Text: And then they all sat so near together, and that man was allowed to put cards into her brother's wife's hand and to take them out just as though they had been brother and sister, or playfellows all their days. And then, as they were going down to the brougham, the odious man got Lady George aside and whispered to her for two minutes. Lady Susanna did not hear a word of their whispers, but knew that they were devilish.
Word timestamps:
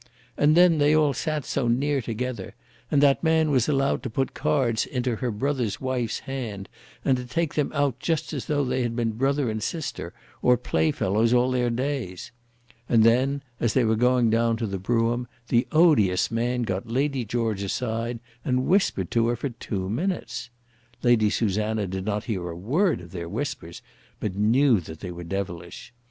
And 0.35 0.57
then 0.57 0.79
they 0.79 0.95
all 0.95 1.13
sat 1.13 1.45
so 1.45 1.67
near 1.67 2.01
together, 2.01 2.55
and 2.89 3.03
that 3.03 3.21
man 3.23 3.51
was 3.51 3.69
allowed 3.69 4.01
to 4.01 4.09
put 4.09 4.33
cards 4.33 4.83
into 4.87 5.17
her 5.17 5.29
brother's 5.29 5.79
wife's 5.79 6.21
hand 6.21 6.67
and 7.05 7.17
to 7.17 7.25
take 7.27 7.53
them 7.53 7.71
out 7.75 7.99
just 7.99 8.33
as 8.33 8.45
though 8.45 8.63
they 8.65 8.81
had 8.81 8.95
been 8.95 9.11
brother 9.11 9.47
and 9.47 9.61
sister, 9.61 10.11
or 10.41 10.57
playfellows 10.57 11.33
all 11.33 11.51
their 11.51 11.69
days. 11.69 12.31
And 12.89 13.03
then, 13.03 13.43
as 13.59 13.75
they 13.75 13.83
were 13.83 13.95
going 13.95 14.31
down 14.31 14.57
to 14.57 14.65
the 14.65 14.79
brougham, 14.79 15.27
the 15.49 15.67
odious 15.71 16.31
man 16.31 16.63
got 16.63 16.89
Lady 16.89 17.23
George 17.23 17.61
aside 17.61 18.19
and 18.43 18.65
whispered 18.65 19.11
to 19.11 19.27
her 19.27 19.35
for 19.35 19.49
two 19.49 19.87
minutes. 19.87 20.49
Lady 21.03 21.29
Susanna 21.29 21.85
did 21.85 22.05
not 22.05 22.23
hear 22.23 22.49
a 22.49 22.57
word 22.57 23.01
of 23.01 23.11
their 23.11 23.29
whispers, 23.29 23.83
but 24.19 24.35
knew 24.35 24.79
that 24.79 25.01
they 25.01 25.11
were 25.11 25.23
devilish. 25.23 25.93